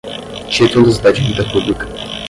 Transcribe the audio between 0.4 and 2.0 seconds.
títulos da dívida pública